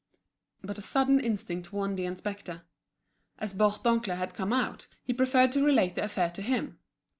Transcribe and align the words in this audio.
But 0.63 0.79
a 0.79 0.81
sudden 0.81 1.19
instinct 1.19 1.71
warned 1.71 1.95
the 1.95 2.07
inspector. 2.07 2.63
As 3.37 3.53
Bourdoncle 3.53 4.15
had 4.17 4.33
come 4.33 4.51
out, 4.51 4.87
he 5.03 5.13
preferred 5.13 5.51
to 5.51 5.63
relate 5.63 5.93
the 5.93 6.03
affair 6.05 6.31
to 6.31 6.41
him. 6.41 6.79